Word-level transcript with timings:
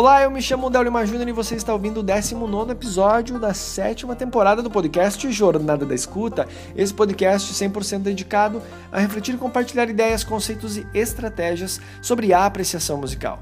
Olá, 0.00 0.22
eu 0.22 0.30
me 0.30 0.40
chamo 0.40 0.70
Del 0.70 0.84
Lima 0.84 1.04
Júnior 1.04 1.28
e 1.28 1.32
você 1.32 1.56
está 1.56 1.74
ouvindo 1.74 2.00
o 2.00 2.02
19 2.02 2.72
episódio 2.72 3.38
da 3.38 3.52
sétima 3.52 4.16
temporada 4.16 4.62
do 4.62 4.70
podcast 4.70 5.30
Jornada 5.30 5.84
da 5.84 5.94
Escuta. 5.94 6.48
Esse 6.74 6.94
podcast 6.94 7.52
100% 7.52 7.98
dedicado 7.98 8.62
a 8.90 8.98
refletir 8.98 9.34
e 9.34 9.36
compartilhar 9.36 9.90
ideias, 9.90 10.24
conceitos 10.24 10.78
e 10.78 10.86
estratégias 10.94 11.82
sobre 12.00 12.32
a 12.32 12.46
apreciação 12.46 12.96
musical. 12.96 13.40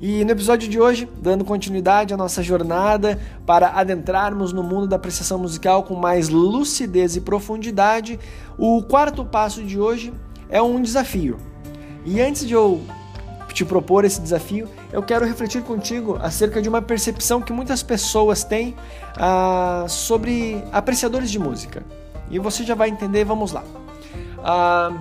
E 0.00 0.24
no 0.24 0.30
episódio 0.30 0.68
de 0.68 0.80
hoje, 0.80 1.08
dando 1.20 1.44
continuidade 1.44 2.14
à 2.14 2.16
nossa 2.16 2.40
jornada 2.40 3.18
para 3.44 3.70
adentrarmos 3.70 4.52
no 4.52 4.62
mundo 4.62 4.86
da 4.86 4.94
apreciação 4.94 5.40
musical 5.40 5.82
com 5.82 5.96
mais 5.96 6.28
lucidez 6.28 7.16
e 7.16 7.20
profundidade, 7.20 8.16
o 8.56 8.80
quarto 8.84 9.24
passo 9.24 9.60
de 9.60 9.76
hoje 9.76 10.14
é 10.48 10.62
um 10.62 10.80
desafio. 10.80 11.36
E 12.04 12.20
antes 12.20 12.46
de 12.46 12.54
eu 12.54 12.80
te 13.56 13.64
propor 13.64 14.04
esse 14.04 14.20
desafio, 14.20 14.68
eu 14.92 15.02
quero 15.02 15.24
refletir 15.24 15.62
contigo 15.62 16.18
acerca 16.20 16.60
de 16.60 16.68
uma 16.68 16.82
percepção 16.82 17.40
que 17.40 17.54
muitas 17.54 17.82
pessoas 17.82 18.44
têm 18.44 18.76
ah, 19.16 19.86
sobre 19.88 20.62
apreciadores 20.70 21.30
de 21.30 21.38
música. 21.38 21.82
E 22.30 22.38
você 22.38 22.64
já 22.64 22.74
vai 22.74 22.90
entender, 22.90 23.24
vamos 23.24 23.52
lá. 23.52 23.64
Ah, 24.44 24.92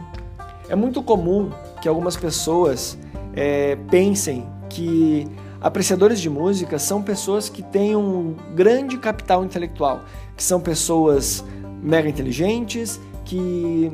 é 0.70 0.76
muito 0.76 1.04
comum 1.04 1.52
que 1.82 1.90
algumas 1.90 2.16
pessoas 2.16 2.98
é, 3.34 3.76
pensem 3.92 4.48
que 4.70 5.28
apreciadores 5.60 6.22
de 6.22 6.30
música 6.30 6.80
são 6.80 7.02
pessoas 7.02 7.50
que 7.50 7.62
têm 7.62 7.94
um 7.94 8.38
grande 8.56 8.98
capital 8.98 9.44
intelectual, 9.44 10.00
que 10.34 10.44
são 10.44 10.62
pessoas 10.62 11.44
mega 11.84 12.08
inteligentes, 12.08 13.02
que 13.26 13.92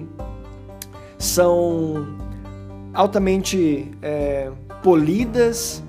são 1.17 2.15
altamente 2.93 3.91
é, 4.01 4.51
polidas, 4.83 5.83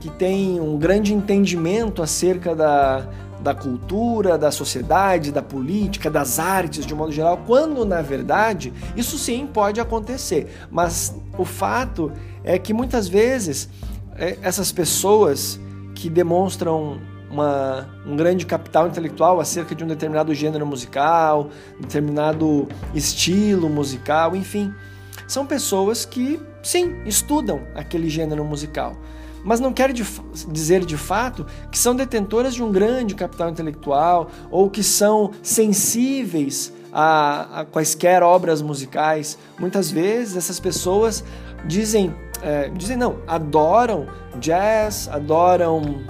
que 0.00 0.10
têm 0.10 0.60
um 0.60 0.78
grande 0.78 1.14
entendimento 1.14 2.02
acerca 2.02 2.54
da, 2.54 3.08
da 3.40 3.54
cultura, 3.54 4.36
da 4.36 4.50
sociedade, 4.50 5.32
da 5.32 5.40
política, 5.40 6.10
das 6.10 6.38
artes 6.38 6.84
de 6.84 6.92
um 6.92 6.96
modo 6.98 7.10
geral, 7.10 7.40
quando 7.46 7.84
na 7.86 8.02
verdade 8.02 8.72
isso 8.94 9.16
sim 9.16 9.46
pode 9.46 9.80
acontecer. 9.80 10.46
Mas 10.70 11.16
o 11.38 11.44
fato 11.44 12.12
é 12.44 12.58
que 12.58 12.74
muitas 12.74 13.08
vezes 13.08 13.68
é, 14.16 14.36
essas 14.42 14.70
pessoas 14.70 15.58
que 15.94 16.10
demonstram 16.10 16.98
uma, 17.30 17.88
um 18.06 18.14
grande 18.14 18.44
capital 18.44 18.86
intelectual 18.86 19.40
acerca 19.40 19.74
de 19.74 19.82
um 19.82 19.86
determinado 19.86 20.34
gênero 20.34 20.66
musical, 20.66 21.48
determinado 21.80 22.68
estilo 22.94 23.70
musical, 23.70 24.36
enfim 24.36 24.72
são 25.26 25.46
pessoas 25.46 26.04
que, 26.04 26.40
sim, 26.62 26.96
estudam 27.04 27.62
aquele 27.74 28.08
gênero 28.08 28.44
musical, 28.44 28.96
mas 29.44 29.60
não 29.60 29.72
quer 29.72 29.92
dizer 29.92 30.84
de 30.84 30.96
fato 30.96 31.46
que 31.70 31.78
são 31.78 31.94
detentoras 31.94 32.54
de 32.54 32.62
um 32.62 32.72
grande 32.72 33.14
capital 33.14 33.50
intelectual 33.50 34.30
ou 34.50 34.70
que 34.70 34.82
são 34.82 35.32
sensíveis 35.42 36.72
a, 36.90 37.60
a 37.60 37.64
quaisquer 37.66 38.22
obras 38.22 38.62
musicais. 38.62 39.36
Muitas 39.58 39.90
vezes 39.90 40.36
essas 40.36 40.58
pessoas 40.58 41.22
dizem, 41.66 42.14
é, 42.42 42.68
dizem 42.70 42.96
não, 42.96 43.18
adoram 43.26 44.08
jazz, 44.40 45.08
adoram 45.08 46.02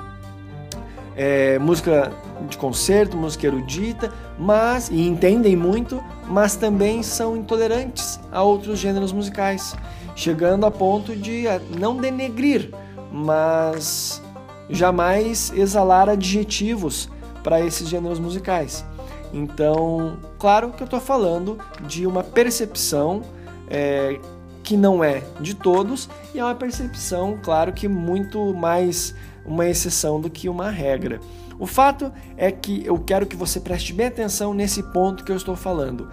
é, 1.16 1.58
música 1.58 2.12
de 2.47 2.56
concerto, 2.56 3.17
música 3.17 3.47
erudita, 3.47 4.12
mas 4.39 4.89
e 4.89 5.06
entendem 5.06 5.56
muito, 5.56 6.03
mas 6.27 6.56
também 6.56 7.03
são 7.03 7.36
intolerantes 7.36 8.20
a 8.33 8.42
outros 8.42 8.78
gêneros 8.78 9.12
musicais, 9.12 9.75
chegando 10.14 10.67
a 10.67 10.70
ponto 10.70 11.14
de 11.14 11.47
eh, 11.47 11.61
não 11.78 11.97
denegrir, 11.97 12.70
mas 13.12 14.23
jamais 14.69 15.53
exalar 15.55 16.09
adjetivos 16.09 17.08
para 17.42 17.61
esses 17.61 17.89
gêneros 17.89 18.18
musicais. 18.18 18.85
Então, 19.33 20.17
claro 20.39 20.70
que 20.70 20.83
eu 20.83 20.86
estou 20.86 21.01
falando 21.01 21.58
de 21.86 22.07
uma 22.07 22.23
percepção 22.23 23.23
é, 23.68 24.18
que 24.64 24.77
não 24.77 25.05
é 25.05 25.23
de 25.41 25.55
todos 25.55 26.08
e 26.35 26.39
é 26.39 26.45
uma 26.45 26.55
percepção, 26.55 27.39
claro 27.42 27.73
que 27.73 27.86
muito 27.86 28.55
mais 28.55 29.14
uma 29.45 29.67
exceção 29.69 30.19
do 30.19 30.30
que 30.30 30.48
uma 30.48 30.70
regra. 30.70 31.20
O 31.58 31.67
fato 31.67 32.11
é 32.36 32.51
que 32.51 32.85
eu 32.85 32.98
quero 32.98 33.27
que 33.27 33.36
você 33.36 33.61
preste 33.61 33.92
bem 33.92 34.07
atenção 34.07 34.55
nesse 34.55 34.83
ponto 34.83 35.23
que 35.23 35.30
eu 35.30 35.36
estou 35.36 35.55
falando. 35.55 36.08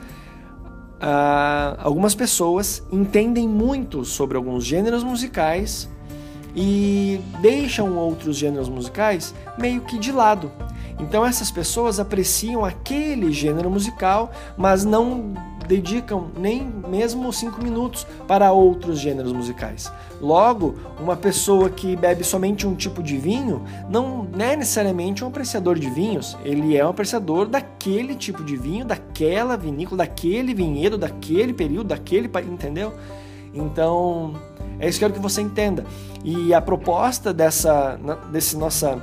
Ah, 1.00 1.78
algumas 1.80 2.14
pessoas 2.14 2.84
entendem 2.92 3.48
muito 3.48 4.06
sobre 4.06 4.38
alguns 4.38 4.66
gêneros 4.66 5.04
musicais 5.04 5.90
e 6.56 7.20
deixam 7.40 7.98
outros 7.98 8.36
gêneros 8.36 8.70
musicais 8.70 9.34
meio 9.58 9.82
que 9.82 9.98
de 9.98 10.12
lado. 10.12 10.52
Então 11.00 11.26
essas 11.26 11.50
pessoas 11.50 12.00
apreciam 12.00 12.64
aquele 12.64 13.32
gênero 13.32 13.70
musical, 13.72 14.32
mas 14.58 14.86
não 14.86 15.34
dedicam 15.68 16.28
nem 16.38 16.66
mesmo 16.88 17.32
cinco 17.32 17.62
minutos 17.62 18.06
para 18.28 18.52
outros 18.52 19.00
gêneros 19.00 19.32
musicais. 19.32 19.92
Logo, 20.20 20.76
uma 21.00 21.16
pessoa 21.16 21.70
que 21.70 21.96
bebe 21.96 22.24
somente 22.24 22.68
um 22.68 22.76
tipo 22.76 23.02
de 23.02 23.18
vinho 23.18 23.64
não 23.90 24.28
é 24.38 24.56
necessariamente 24.56 25.24
um 25.24 25.28
apreciador 25.28 25.80
de 25.80 25.90
vinhos, 25.90 26.38
ele 26.44 26.78
é 26.78 26.86
um 26.86 26.90
apreciador 26.90 27.48
daquele 27.48 28.16
tipo 28.16 28.44
de 28.44 28.56
vinho, 28.56 28.86
daquela 28.86 29.58
vinícola, 29.58 29.98
daquele 29.98 30.54
vinhedo, 30.54 30.98
daquele 30.98 31.54
período, 31.54 31.88
daquele. 31.88 32.30
Entendeu? 32.48 32.94
Então, 33.54 34.36
é 34.80 34.88
isso 34.88 34.98
que 34.98 35.06
eu 35.06 35.10
quero 35.10 35.20
que 35.20 35.24
você 35.24 35.42
entenda. 35.42 35.86
E 36.24 36.54
a 36.54 36.62
proposta 36.62 37.34
dessa, 37.34 38.00
desse 38.32 38.56
nossa 38.58 39.02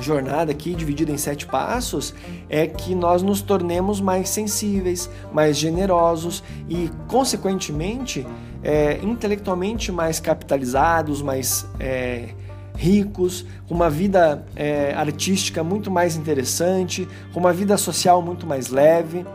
jornada 0.00 0.52
aqui, 0.52 0.74
dividida 0.74 1.10
em 1.10 1.18
sete 1.18 1.46
passos, 1.46 2.14
é 2.48 2.66
que 2.66 2.94
nós 2.94 3.22
nos 3.22 3.40
tornemos 3.42 4.00
mais 4.00 4.28
sensíveis, 4.28 5.10
mais 5.32 5.56
generosos 5.56 6.42
e, 6.68 6.90
consequentemente, 7.08 8.26
é, 8.62 8.98
intelectualmente 9.02 9.92
mais 9.92 10.20
capitalizados, 10.20 11.22
mais 11.22 11.66
é, 11.78 12.28
ricos, 12.76 13.46
com 13.68 13.74
uma 13.74 13.90
vida 13.90 14.44
é, 14.54 14.92
artística 14.94 15.64
muito 15.64 15.90
mais 15.90 16.16
interessante, 16.16 17.08
com 17.32 17.40
uma 17.40 17.52
vida 17.52 17.76
social 17.76 18.20
muito 18.20 18.46
mais 18.46 18.68
leve. 18.68 19.26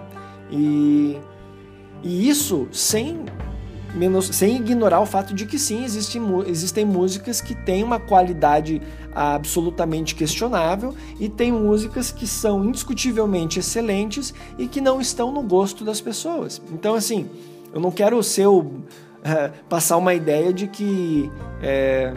E, 0.49 1.17
e 2.03 2.29
isso 2.29 2.67
sem 2.71 3.25
menos, 3.93 4.27
sem 4.27 4.55
ignorar 4.55 5.01
o 5.01 5.05
fato 5.05 5.33
de 5.33 5.45
que 5.45 5.59
sim, 5.59 5.83
existem, 5.83 6.21
existem 6.47 6.85
músicas 6.85 7.41
que 7.41 7.53
têm 7.53 7.83
uma 7.83 7.99
qualidade 7.99 8.81
absolutamente 9.13 10.15
questionável 10.15 10.95
e 11.19 11.27
tem 11.27 11.51
músicas 11.51 12.11
que 12.11 12.25
são 12.25 12.63
indiscutivelmente 12.65 13.59
excelentes 13.59 14.33
e 14.57 14.67
que 14.67 14.79
não 14.79 15.01
estão 15.01 15.31
no 15.31 15.41
gosto 15.41 15.83
das 15.83 15.99
pessoas. 15.99 16.61
Então, 16.71 16.95
assim, 16.95 17.29
eu 17.73 17.79
não 17.79 17.91
quero 17.91 18.21
ser 18.23 18.47
o, 18.47 18.71
é, 19.23 19.49
passar 19.69 19.97
uma 19.97 20.13
ideia 20.13 20.53
de 20.53 20.67
que 20.67 21.31
é, 21.61 22.13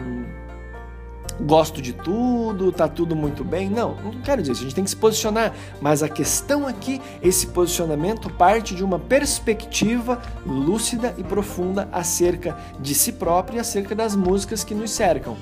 gosto 1.41 1.81
de 1.81 1.93
tudo, 1.93 2.71
tá 2.71 2.87
tudo 2.87 3.15
muito 3.15 3.43
bem. 3.43 3.69
Não, 3.69 3.95
não 3.95 4.11
quero 4.21 4.41
dizer 4.41 4.53
isso. 4.53 4.61
A 4.61 4.63
gente 4.65 4.75
tem 4.75 4.83
que 4.83 4.89
se 4.89 4.95
posicionar. 4.95 5.53
Mas 5.81 6.01
a 6.03 6.09
questão 6.09 6.67
aqui, 6.67 7.01
esse 7.21 7.47
posicionamento 7.47 8.29
parte 8.29 8.75
de 8.75 8.83
uma 8.83 8.99
perspectiva 8.99 10.21
lúcida 10.45 11.13
e 11.17 11.23
profunda 11.23 11.87
acerca 11.91 12.57
de 12.79 12.95
si 12.95 13.11
próprio 13.11 13.57
e 13.57 13.59
acerca 13.59 13.95
das 13.95 14.15
músicas 14.15 14.63
que 14.63 14.73
nos 14.73 14.91
cercam. 14.91 15.35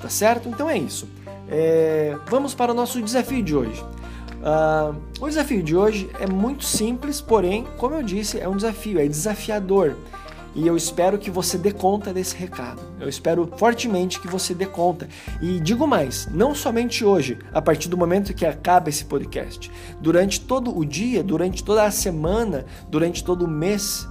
Tá 0.00 0.08
certo? 0.08 0.48
Então 0.48 0.68
é 0.68 0.78
isso. 0.78 1.08
É, 1.48 2.16
vamos 2.28 2.54
para 2.54 2.72
o 2.72 2.74
nosso 2.74 3.00
desafio 3.02 3.42
de 3.42 3.56
hoje. 3.56 3.84
Uh, 4.38 4.94
o 5.20 5.28
desafio 5.28 5.62
de 5.62 5.76
hoje 5.76 6.08
é 6.20 6.26
muito 6.26 6.64
simples, 6.64 7.20
porém, 7.20 7.66
como 7.76 7.96
eu 7.96 8.02
disse, 8.02 8.38
é 8.38 8.48
um 8.48 8.54
desafio, 8.54 9.00
é 9.00 9.06
desafiador. 9.06 9.96
E 10.54 10.66
eu 10.66 10.76
espero 10.76 11.18
que 11.18 11.30
você 11.30 11.56
dê 11.56 11.70
conta 11.70 12.12
desse 12.12 12.34
recado. 12.34 12.80
Eu 12.98 13.08
espero 13.08 13.48
fortemente 13.56 14.20
que 14.20 14.26
você 14.26 14.54
dê 14.54 14.66
conta. 14.66 15.08
E 15.40 15.60
digo 15.60 15.86
mais, 15.86 16.26
não 16.32 16.54
somente 16.54 17.04
hoje, 17.04 17.38
a 17.52 17.62
partir 17.62 17.88
do 17.88 17.96
momento 17.96 18.34
que 18.34 18.46
acaba 18.46 18.88
esse 18.88 19.04
podcast, 19.04 19.70
durante 20.00 20.40
todo 20.40 20.76
o 20.76 20.84
dia, 20.84 21.22
durante 21.22 21.62
toda 21.62 21.84
a 21.84 21.90
semana, 21.90 22.64
durante 22.88 23.22
todo 23.22 23.44
o 23.44 23.48
mês, 23.48 24.08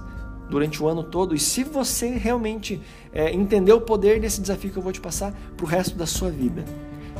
durante 0.48 0.82
o 0.82 0.88
ano 0.88 1.02
todo. 1.02 1.34
E 1.34 1.38
se 1.38 1.64
você 1.64 2.10
realmente 2.10 2.80
é, 3.12 3.32
entender 3.32 3.72
o 3.72 3.80
poder 3.80 4.20
desse 4.20 4.40
desafio 4.40 4.70
que 4.70 4.78
eu 4.78 4.82
vou 4.82 4.92
te 4.92 5.00
passar 5.00 5.32
para 5.56 5.64
o 5.64 5.68
resto 5.68 5.96
da 5.96 6.06
sua 6.06 6.30
vida. 6.30 6.64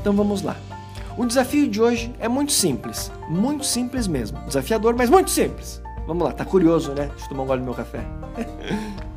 Então 0.01 0.15
vamos 0.15 0.43
lá. 0.43 0.57
O 1.17 1.27
desafio 1.27 1.69
de 1.69 1.83
hoje 1.83 2.15
é 2.21 2.29
muito 2.29 2.53
simples, 2.53 3.11
muito 3.29 3.67
simples 3.67 4.07
mesmo. 4.07 4.39
Desafiador, 4.47 4.95
mas 4.97 5.11
muito 5.11 5.31
simples. 5.31 5.83
Vamos 6.07 6.23
lá, 6.23 6.33
tá 6.33 6.45
curioso, 6.45 6.93
né? 6.93 7.07
Deixa 7.09 7.25
eu 7.25 7.29
tomar 7.31 7.43
um 7.43 7.47
gole 7.47 7.61
do 7.61 7.65
meu 7.65 7.75
café. 7.75 8.05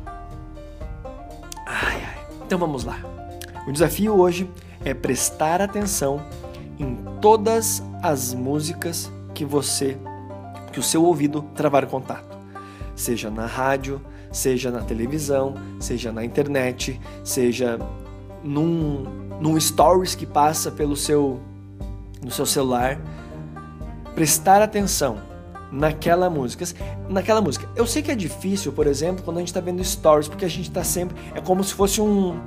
Então 2.46 2.58
vamos 2.58 2.84
lá. 2.84 2.98
O 3.66 3.72
desafio 3.72 4.14
hoje 4.14 4.50
é 4.84 4.92
prestar 4.92 5.60
atenção 5.60 6.20
em 6.78 6.96
todas 7.20 7.82
as 8.02 8.34
músicas 8.34 9.10
que 9.34 9.44
você, 9.44 9.96
que 10.72 10.80
o 10.80 10.82
seu 10.82 11.04
ouvido 11.04 11.42
travar 11.54 11.86
contato, 11.86 12.36
seja 12.96 13.30
na 13.30 13.46
rádio, 13.46 14.00
seja 14.30 14.70
na 14.70 14.80
televisão, 14.80 15.54
seja 15.78 16.10
na 16.10 16.24
internet, 16.24 17.00
seja 17.22 17.78
num, 18.42 19.04
num 19.40 19.58
stories 19.60 20.14
que 20.14 20.26
passa 20.26 20.70
pelo 20.70 20.96
seu, 20.96 21.40
no 22.22 22.30
seu 22.30 22.46
celular, 22.46 22.98
prestar 24.14 24.60
atenção 24.60 25.31
naquela 25.72 26.28
música. 26.28 26.64
Naquela 27.08 27.40
música. 27.40 27.66
Eu 27.74 27.86
sei 27.86 28.02
que 28.02 28.10
é 28.10 28.14
difícil, 28.14 28.72
por 28.72 28.86
exemplo, 28.86 29.24
quando 29.24 29.38
a 29.38 29.40
gente 29.40 29.48
está 29.48 29.60
vendo 29.60 29.82
stories, 29.82 30.28
porque 30.28 30.44
a 30.44 30.50
gente 30.50 30.68
está 30.68 30.84
sempre. 30.84 31.16
É 31.34 31.40
como 31.40 31.64
se 31.64 31.72
fosse 31.72 32.00
um 32.00 32.38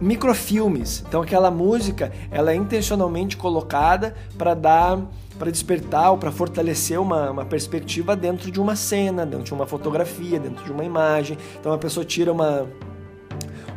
microfilmes. 0.00 1.04
Então 1.06 1.22
aquela 1.22 1.50
música, 1.50 2.10
ela 2.30 2.52
é 2.52 2.54
intencionalmente 2.54 3.36
colocada 3.36 4.14
para 4.38 4.54
dar 4.54 4.98
para 5.38 5.50
despertar 5.50 6.12
ou 6.12 6.18
para 6.18 6.30
fortalecer 6.30 7.00
uma, 7.00 7.30
uma 7.30 7.44
perspectiva 7.44 8.14
dentro 8.14 8.48
de 8.50 8.60
uma 8.60 8.76
cena, 8.76 9.26
dentro 9.26 9.44
de 9.44 9.54
uma 9.54 9.66
fotografia, 9.66 10.38
dentro 10.38 10.64
de 10.64 10.70
uma 10.70 10.84
imagem. 10.84 11.36
Então 11.58 11.72
a 11.72 11.78
pessoa 11.78 12.04
tira 12.04 12.32
uma 12.32 12.66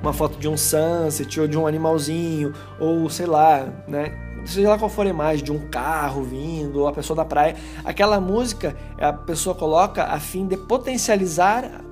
uma 0.01 0.13
foto 0.13 0.37
de 0.37 0.47
um 0.47 0.55
sunset 0.55 1.39
ou 1.39 1.47
de 1.47 1.57
um 1.57 1.65
animalzinho 1.65 2.53
ou 2.79 3.09
sei 3.09 3.25
lá, 3.25 3.67
né? 3.87 4.24
Seja 4.45 4.69
lá 4.69 4.77
qual 4.77 4.89
for 4.89 5.05
a 5.05 5.09
imagem, 5.09 5.43
de 5.43 5.51
um 5.51 5.67
carro 5.67 6.23
vindo, 6.23 6.81
ou 6.81 6.87
a 6.87 6.93
pessoa 6.93 7.17
da 7.17 7.25
praia, 7.25 7.55
aquela 7.83 8.19
música 8.19 8.75
a 8.99 9.11
pessoa 9.13 9.55
coloca 9.55 10.03
a 10.03 10.19
fim 10.19 10.47
de 10.47 10.57
potencializar 10.57 11.83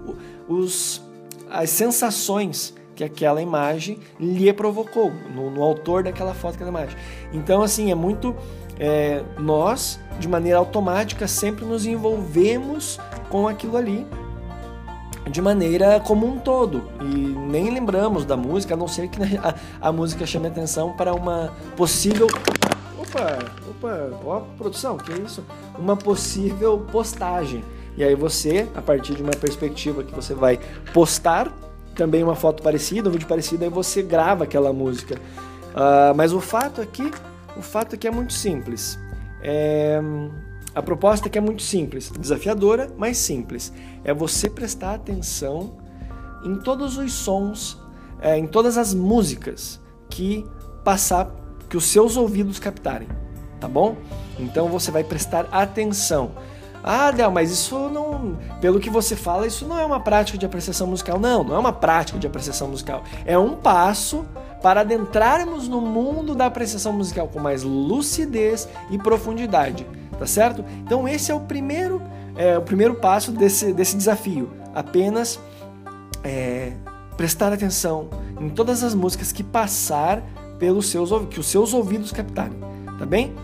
os, 0.47 1.01
as 1.49 1.69
sensações 1.69 2.73
que 2.95 3.03
aquela 3.03 3.41
imagem 3.41 3.99
lhe 4.19 4.51
provocou, 4.53 5.11
no, 5.33 5.49
no 5.49 5.63
autor 5.63 6.03
daquela 6.03 6.33
foto, 6.33 6.53
daquela 6.53 6.69
imagem. 6.69 6.97
Então, 7.31 7.61
assim, 7.61 7.91
é 7.91 7.95
muito. 7.95 8.35
É, 8.79 9.23
nós, 9.37 9.99
de 10.19 10.27
maneira 10.27 10.57
automática, 10.57 11.27
sempre 11.27 11.63
nos 11.63 11.85
envolvemos 11.85 12.99
com 13.29 13.47
aquilo 13.47 13.77
ali 13.77 14.05
de 15.29 15.41
maneira 15.41 15.99
como 15.99 16.27
um 16.27 16.39
todo 16.39 16.83
e 17.01 17.05
nem 17.05 17.69
lembramos 17.69 18.25
da 18.25 18.35
música, 18.35 18.73
a 18.73 18.77
não 18.77 18.87
ser 18.87 19.07
que 19.07 19.19
a, 19.37 19.55
a 19.81 19.91
música 19.91 20.25
chame 20.25 20.47
atenção 20.47 20.93
para 20.93 21.13
uma 21.13 21.51
possível 21.75 22.27
opa, 22.97 23.39
opa, 23.69 24.19
ó, 24.25 24.39
produção, 24.57 24.97
que 24.97 25.13
é 25.13 25.17
isso? 25.17 25.43
Uma 25.77 25.95
possível 25.95 26.85
postagem. 26.91 27.63
E 27.95 28.03
aí 28.03 28.15
você, 28.15 28.67
a 28.75 28.81
partir 28.81 29.13
de 29.13 29.21
uma 29.21 29.31
perspectiva 29.31 30.03
que 30.03 30.13
você 30.13 30.33
vai 30.33 30.59
postar, 30.93 31.51
também 31.95 32.23
uma 32.23 32.35
foto 32.35 32.63
parecida, 32.63 33.07
um 33.07 33.11
vídeo 33.11 33.27
parecido, 33.27 33.63
aí 33.63 33.69
você 33.69 34.01
grava 34.01 34.45
aquela 34.45 34.73
música. 34.73 35.15
Uh, 35.15 36.15
mas 36.15 36.33
o 36.33 36.41
fato 36.41 36.81
aqui, 36.81 37.11
o 37.55 37.61
fato 37.61 37.95
aqui 37.95 38.07
é 38.07 38.11
muito 38.11 38.33
simples. 38.33 38.97
É, 39.41 40.01
a 40.75 40.81
proposta 40.81 41.27
aqui 41.27 41.37
é 41.37 41.41
muito 41.41 41.61
simples, 41.61 42.11
desafiadora, 42.19 42.89
mas 42.97 43.17
simples. 43.17 43.71
É 44.03 44.13
você 44.13 44.49
prestar 44.49 44.95
atenção 44.95 45.73
em 46.43 46.55
todos 46.55 46.97
os 46.97 47.13
sons, 47.13 47.77
é, 48.19 48.37
em 48.37 48.47
todas 48.47 48.77
as 48.77 48.93
músicas 48.93 49.79
que 50.09 50.45
passar, 50.83 51.31
que 51.69 51.77
os 51.77 51.85
seus 51.85 52.17
ouvidos 52.17 52.57
captarem, 52.57 53.07
tá 53.59 53.67
bom? 53.67 53.95
Então 54.39 54.67
você 54.67 54.89
vai 54.89 55.03
prestar 55.03 55.47
atenção. 55.51 56.31
Ah, 56.83 57.11
Del, 57.11 57.31
mas 57.31 57.49
isso 57.51 57.77
não. 57.89 58.37
Pelo 58.59 58.79
que 58.79 58.89
você 58.89 59.15
fala, 59.15 59.47
isso 59.47 59.65
não 59.65 59.79
é 59.79 59.85
uma 59.85 60.01
prática 60.01 60.37
de 60.37 60.45
apreciação 60.45 60.87
musical. 60.87 61.17
Não, 61.17 61.43
não 61.43 61.55
é 61.55 61.59
uma 61.59 61.71
prática 61.71 62.19
de 62.19 62.27
apreciação 62.27 62.67
musical. 62.67 63.03
É 63.25 63.37
um 63.37 63.55
passo 63.55 64.25
para 64.61 64.81
adentrarmos 64.81 65.69
no 65.69 65.79
mundo 65.79 66.35
da 66.35 66.47
apreciação 66.47 66.91
musical 66.91 67.29
com 67.29 67.39
mais 67.39 67.63
lucidez 67.63 68.67
e 68.89 68.97
profundidade 68.97 69.85
tá 70.23 70.27
certo? 70.27 70.63
Então 70.85 71.05
esse 71.05 71.29
é 71.29 71.35
o 71.35 71.41
primeiro, 71.41 72.01
é, 72.37 72.57
o 72.57 72.61
primeiro 72.61 72.95
passo 72.95 73.29
desse, 73.29 73.73
desse 73.73 73.97
desafio. 73.97 74.49
Apenas 74.73 75.37
é, 76.23 76.71
prestar 77.17 77.51
atenção 77.51 78.07
em 78.39 78.47
todas 78.49 78.83
as 78.83 78.95
músicas 78.95 79.33
que 79.33 79.43
passar 79.43 80.23
pelos 80.57 80.87
seus 80.87 81.09
que 81.27 81.41
os 81.41 81.47
seus 81.47 81.73
ouvidos 81.73 82.13
captarem, 82.13 82.57
tá 82.97 83.05
bem? 83.05 83.35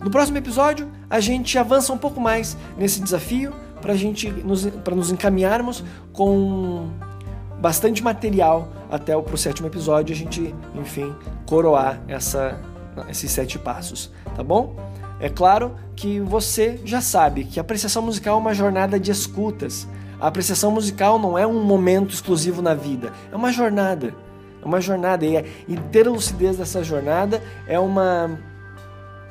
No 0.00 0.12
próximo 0.12 0.38
episódio 0.38 0.88
a 1.10 1.18
gente 1.18 1.58
avança 1.58 1.92
um 1.92 1.98
pouco 1.98 2.20
mais 2.20 2.56
nesse 2.76 3.00
desafio 3.00 3.52
para 3.82 3.96
gente 3.96 4.30
nos, 4.30 4.64
para 4.64 4.94
nos 4.94 5.10
encaminharmos 5.10 5.82
com 6.12 6.88
bastante 7.60 8.00
material 8.00 8.68
até 8.88 9.16
o 9.16 9.36
sétimo 9.36 9.66
episódio 9.66 10.14
a 10.14 10.16
gente 10.16 10.54
enfim 10.76 11.12
coroar 11.46 12.00
essa 12.06 12.60
esses 13.08 13.30
sete 13.30 13.58
passos, 13.58 14.12
tá 14.36 14.44
bom? 14.44 14.76
É 15.20 15.28
claro 15.28 15.74
que 15.96 16.20
você 16.20 16.80
já 16.84 17.00
sabe 17.00 17.44
que 17.44 17.58
a 17.58 17.62
apreciação 17.62 18.02
musical 18.02 18.36
é 18.36 18.40
uma 18.40 18.54
jornada 18.54 19.00
de 19.00 19.10
escutas. 19.10 19.88
A 20.20 20.28
apreciação 20.28 20.70
musical 20.70 21.18
não 21.18 21.36
é 21.36 21.46
um 21.46 21.62
momento 21.62 22.12
exclusivo 22.12 22.62
na 22.62 22.74
vida, 22.74 23.12
é 23.32 23.36
uma 23.36 23.52
jornada. 23.52 24.14
É 24.62 24.64
uma 24.64 24.80
jornada 24.80 25.24
e, 25.24 25.36
e 25.68 25.76
ter 25.92 26.06
a 26.06 26.10
lucidez 26.10 26.56
dessa 26.56 26.82
jornada 26.82 27.42
é 27.66 27.78
uma 27.78 28.38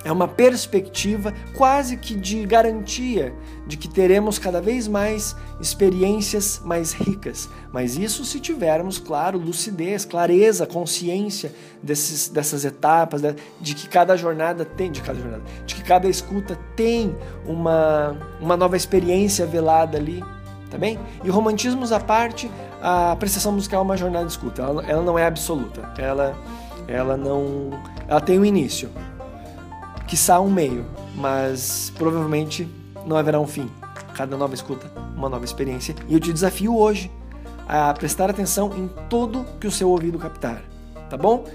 é 0.08 0.12
uma 0.12 0.28
perspectiva 0.28 1.34
quase 1.54 1.98
que 1.98 2.16
de 2.16 2.46
garantia 2.46 3.34
de 3.68 3.76
que 3.76 3.90
teremos 3.90 4.40
cada 4.40 4.62
vez 4.62 4.88
mais 4.88 5.36
experiências 5.60 6.62
mais 6.64 6.94
ricas. 6.94 7.50
Mas 7.74 7.98
isso 7.98 8.24
se 8.24 8.40
tivermos, 8.40 9.00
claro, 9.00 9.38
lucidez, 9.38 10.06
clareza, 10.06 10.66
consciência 10.66 11.54
desses, 11.84 12.30
dessas 12.30 12.64
etapas, 12.64 13.22
de 13.60 13.76
que 13.76 13.90
cada 13.90 14.16
jornada 14.16 14.64
tem, 14.64 14.90
de 14.90 15.02
cada 15.02 15.20
jornada, 15.20 15.44
de 15.66 15.76
que 15.76 15.84
cada 15.84 16.08
escuta 16.08 16.58
tem 16.74 17.14
uma, 17.46 18.18
uma 18.40 18.56
nova 18.56 18.78
experiência 18.78 19.46
velada 19.46 19.98
ali, 19.98 20.24
tá 20.72 20.78
bem? 20.78 20.98
E 21.22 21.30
romantismos 21.30 21.92
à 21.92 22.00
parte, 22.00 22.50
a 22.82 23.12
apreciação 23.12 23.52
musical 23.52 23.82
é 23.82 23.84
uma 23.84 23.98
jornada 23.98 24.26
de 24.26 24.32
escuta. 24.32 24.62
Ela, 24.62 24.86
ela 24.86 25.02
não 25.02 25.20
é 25.20 25.26
absoluta. 25.26 25.82
Ela, 25.98 26.34
ela 26.88 27.18
não, 27.18 27.72
ela 28.08 28.22
tem 28.22 28.40
um 28.40 28.46
início 28.46 28.90
quiçá 30.08 30.40
um 30.40 30.50
meio, 30.50 30.86
mas 31.16 31.92
provavelmente 31.98 32.68
não 33.06 33.18
haverá 33.18 33.40
um 33.40 33.48
fim. 33.48 33.70
Cada 34.16 34.36
nova 34.36 34.56
escuta, 34.56 34.92
uma 35.16 35.30
nova 35.30 35.46
experiência. 35.46 35.94
E 36.08 36.14
eu 36.14 36.20
te 36.20 36.34
desafio 36.34 36.76
hoje 36.76 37.12
a 37.68 37.94
prestar 37.94 38.30
atenção 38.30 38.72
em 38.76 38.90
tudo 39.10 39.46
que 39.60 39.68
o 39.68 39.72
seu 39.72 39.90
ouvido 39.90 40.18
captar, 40.18 40.64
tá 41.10 41.18
bom? 41.18 41.46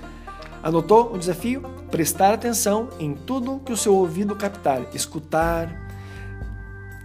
Anotou 0.63 1.13
o 1.13 1.19
desafio? 1.19 1.63
Prestar 1.91 2.35
atenção 2.35 2.89
em 3.01 3.15
tudo 3.15 3.61
que 3.65 3.73
o 3.73 3.77
seu 3.77 3.95
ouvido 3.95 4.37
captar, 4.37 4.83
escutar. 4.95 5.81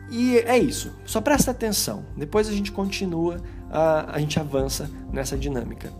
E 0.09 0.37
é 0.39 0.57
isso, 0.57 0.93
só 1.05 1.19
presta 1.19 1.51
atenção. 1.51 2.05
Depois 2.15 2.47
a 2.47 2.51
gente 2.51 2.71
continua, 2.71 3.41
a, 3.71 4.15
a 4.15 4.19
gente 4.19 4.39
avança 4.39 4.89
nessa 5.11 5.37
dinâmica. 5.37 5.91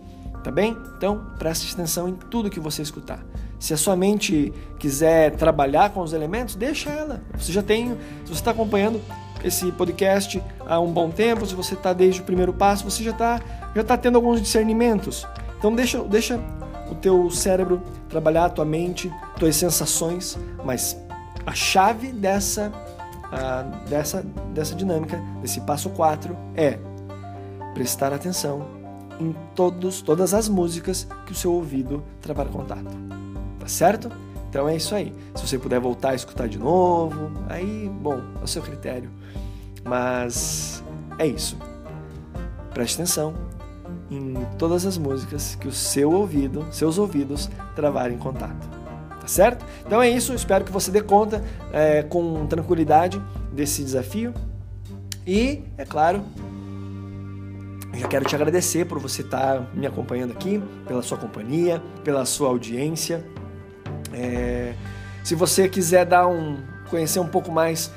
Tá 0.44 0.52
bem? 0.52 0.78
Então 0.98 1.32
preste 1.40 1.74
atenção 1.74 2.08
em 2.08 2.14
tudo 2.14 2.50
que 2.50 2.60
você 2.60 2.82
escutar. 2.82 3.26
Se 3.60 3.74
a 3.74 3.78
sua 3.78 3.96
mente 3.96 4.54
quiser 4.78 5.36
trabalhar 5.36 5.90
com 5.90 6.02
os 6.02 6.14
elementos, 6.14 6.56
deixa 6.56 6.90
ela. 6.90 7.22
Você 7.38 7.52
já 7.52 7.64
tem, 7.64 7.90
se 8.24 8.28
você 8.28 8.34
está 8.34 8.52
acompanhando 8.52 9.02
esse 9.44 9.72
podcast 9.72 10.42
há 10.66 10.80
um 10.80 10.92
bom 10.92 11.10
tempo, 11.10 11.46
se 11.46 11.56
você 11.56 11.74
está 11.74 11.94
desde 11.94 12.22
o 12.22 12.24
primeiro 12.24 12.54
passo, 12.54 12.84
você 12.84 13.04
já 13.04 13.12
está 13.12 13.42
já 13.76 13.84
tá 13.84 13.98
tendo 13.98 14.16
alguns 14.16 14.42
discernimentos. 14.42 15.28
Então 15.58 15.74
deixa, 15.74 16.02
deixa 16.04 16.40
o 16.90 16.96
teu 16.96 17.30
cérebro 17.30 17.82
trabalhar, 18.10 18.46
a 18.46 18.50
tua 18.50 18.66
mente, 18.66 19.12
tuas 19.38 19.56
sensações, 19.56 20.38
mas 20.64 20.98
a 21.46 21.54
chave 21.54 22.12
dessa, 22.12 22.72
uh, 23.26 23.90
dessa, 23.90 24.24
dessa 24.54 24.76
dinâmica, 24.76 25.22
desse 25.42 25.62
passo 25.62 25.90
4 25.92 26.36
é 26.56 26.80
prestar 27.74 28.14
atenção 28.14 28.66
em 29.20 29.36
todos, 29.56 30.02
todas 30.02 30.34
as 30.34 30.48
músicas 30.48 31.08
que 31.26 31.32
o 31.32 31.36
seu 31.36 31.54
ouvido 31.54 32.04
trabalha 32.22 32.50
contato. 32.50 33.27
Tá 33.68 33.72
certo? 33.72 34.10
Então 34.50 34.70
é 34.70 34.78
isso 34.78 34.96
aí. 34.96 35.14
Se 35.36 35.46
você 35.46 35.60
puder 35.60 35.78
voltar 35.78 36.12
a 36.12 36.16
escutar 36.16 36.48
de 36.48 36.58
novo, 36.58 37.34
aí, 37.50 37.92
bom, 38.02 38.22
é 38.40 38.44
o 38.46 38.48
seu 38.48 38.62
critério. 38.62 39.10
Mas 39.84 40.82
é 41.20 41.28
isso. 41.28 41.58
Preste 42.74 42.96
atenção 42.96 43.34
em 44.10 44.36
todas 44.58 44.86
as 44.86 44.98
músicas 44.98 45.56
que 45.56 45.68
o 45.68 45.72
seu 45.74 46.14
ouvido, 46.14 46.66
seus 46.72 46.98
ouvidos 46.98 47.50
travarem 47.76 48.18
contato. 48.18 48.70
Tá 49.20 49.28
certo? 49.28 49.66
Então 49.86 50.02
é 50.02 50.10
isso. 50.10 50.34
Espero 50.34 50.64
que 50.64 50.72
você 50.72 50.90
dê 50.90 51.02
conta 51.02 51.44
é, 51.74 52.04
com 52.04 52.48
tranquilidade 52.48 53.22
desse 53.52 53.84
desafio. 53.84 54.34
E, 55.28 55.62
é 55.78 55.84
claro, 55.84 56.24
já 57.94 58.08
quero 58.08 58.24
te 58.24 58.34
agradecer 58.34 58.86
por 58.86 58.98
você 58.98 59.24
estar 59.24 59.60
me 59.76 59.86
acompanhando 59.86 60.32
aqui, 60.32 60.64
pela 60.88 61.02
sua 61.02 61.18
companhia, 61.18 61.84
pela 62.06 62.24
sua 62.24 62.48
audiência. 62.48 63.26
É, 64.18 64.74
se 65.24 65.36
você 65.36 65.70
quiser 65.70 66.06
dar 66.06 66.28
um 66.28 66.58
conhecer 66.90 67.20
um 67.20 67.28
pouco 67.28 67.52
mais 67.52 67.92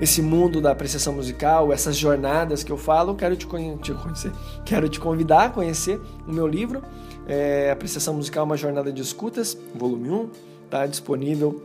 esse 0.00 0.20
mundo 0.20 0.60
da 0.60 0.72
apreciação 0.72 1.12
musical, 1.12 1.72
essas 1.72 1.96
jornadas 1.96 2.64
que 2.64 2.72
eu 2.72 2.76
falo, 2.76 3.14
quero 3.14 3.36
te, 3.36 3.46
te 3.80 3.94
conhecer, 3.94 4.32
quero 4.64 4.88
te 4.88 4.98
convidar 4.98 5.44
a 5.44 5.50
conhecer 5.50 6.00
o 6.26 6.32
meu 6.32 6.46
livro, 6.46 6.82
é, 7.26 7.70
Apreciação 7.70 8.14
Musical, 8.14 8.44
uma 8.44 8.56
jornada 8.56 8.92
de 8.92 9.00
escutas, 9.00 9.56
volume 9.74 10.10
1, 10.10 10.30
está 10.64 10.86
disponível 10.86 11.62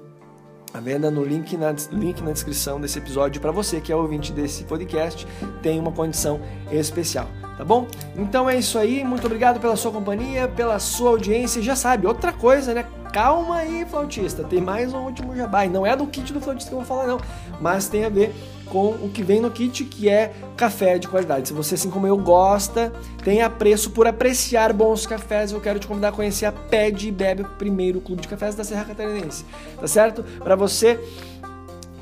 A 0.73 0.79
venda 0.79 1.09
no 1.09 1.23
link 1.23 1.57
na, 1.57 1.73
link 1.91 2.21
na 2.21 2.31
descrição 2.31 2.79
desse 2.79 2.99
episódio 2.99 3.41
para 3.41 3.51
você 3.51 3.81
que 3.81 3.91
é 3.91 3.95
ouvinte 3.95 4.31
desse 4.31 4.63
podcast 4.65 5.25
tem 5.63 5.79
uma 5.79 5.91
condição 5.91 6.39
especial, 6.71 7.27
tá 7.57 7.65
bom? 7.65 7.87
Então 8.15 8.47
é 8.47 8.57
isso 8.57 8.77
aí, 8.77 9.03
muito 9.03 9.25
obrigado 9.25 9.59
pela 9.59 9.75
sua 9.75 9.91
companhia, 9.91 10.47
pela 10.47 10.77
sua 10.77 11.09
audiência. 11.09 11.61
Já 11.61 11.75
sabe, 11.75 12.05
outra 12.05 12.31
coisa, 12.31 12.73
né? 12.75 12.85
Calma 13.11 13.55
aí, 13.55 13.85
flautista, 13.89 14.43
tem 14.43 14.61
mais 14.61 14.93
um 14.93 14.99
último 14.99 15.35
jabá. 15.35 15.65
E 15.65 15.69
não 15.69 15.85
é 15.85 15.95
do 15.95 16.05
kit 16.05 16.31
do 16.31 16.39
flautista 16.39 16.69
que 16.69 16.75
eu 16.75 16.79
vou 16.79 16.87
falar, 16.87 17.07
não, 17.07 17.19
mas 17.59 17.87
tem 17.89 18.05
a 18.05 18.09
ver 18.09 18.33
com 18.65 18.89
o 18.89 19.09
que 19.09 19.23
vem 19.23 19.41
no 19.41 19.49
kit, 19.49 19.83
que 19.83 20.07
é 20.07 20.31
café 20.55 20.99
de 20.99 21.07
qualidade. 21.07 21.47
Se 21.47 21.53
você, 21.53 21.73
assim 21.73 21.89
como 21.89 22.05
eu, 22.05 22.15
gosta, 22.17 22.93
tem 23.23 23.41
apreço 23.41 23.89
por 23.89 24.05
apreciar 24.05 24.71
bons 24.73 25.07
cafés, 25.07 25.51
eu 25.51 25.59
quero 25.59 25.79
te 25.79 25.87
convidar 25.87 26.09
a 26.09 26.11
conhecer 26.11 26.45
a 26.45 26.51
Pede 26.51 27.07
e 27.07 27.11
Bebe, 27.11 27.41
o 27.41 27.45
primeiro 27.45 27.99
clube 27.99 28.21
de 28.21 28.27
cafés 28.27 28.53
da 28.53 28.63
Serra 28.63 28.85
Catarinense. 28.85 29.43
Tá 29.79 29.87
certo? 29.87 30.23
Para 30.43 30.55
você 30.55 30.99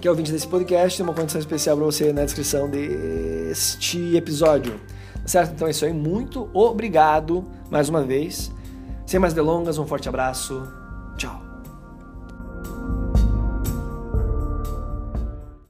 que 0.01 0.07
é 0.07 0.11
ouvinte 0.11 0.31
desse 0.31 0.47
podcast, 0.47 0.97
tem 0.97 1.05
uma 1.05 1.15
condição 1.15 1.39
especial 1.39 1.77
para 1.77 1.85
você 1.85 2.11
na 2.11 2.23
descrição 2.23 2.69
deste 2.69 4.15
episódio. 4.15 4.73
Tá 5.21 5.27
certo? 5.27 5.53
Então 5.55 5.67
é 5.67 5.71
isso 5.71 5.85
aí. 5.85 5.93
Muito 5.93 6.49
obrigado 6.53 7.45
mais 7.71 7.87
uma 7.87 8.03
vez. 8.03 8.51
Sem 9.05 9.21
mais 9.21 9.33
delongas, 9.33 9.77
um 9.77 9.87
forte 9.87 10.09
abraço 10.09 10.61